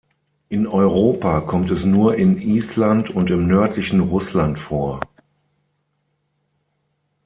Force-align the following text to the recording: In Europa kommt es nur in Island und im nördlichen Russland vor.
In 0.49 0.65
Europa 0.65 1.41
kommt 1.41 1.69
es 1.69 1.85
nur 1.85 2.15
in 2.15 2.37
Island 2.41 3.11
und 3.11 3.29
im 3.29 3.47
nördlichen 3.47 3.99
Russland 3.99 4.57
vor. 4.57 4.99